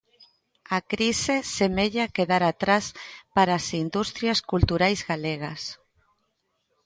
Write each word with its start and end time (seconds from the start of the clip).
A 0.77 0.79
crise 0.91 1.35
semella 1.57 2.05
quedar 2.15 2.43
atrás 2.45 2.85
para 3.35 3.51
as 3.59 3.67
industrias 3.85 4.39
culturais 4.51 4.99
galegas. 5.11 5.61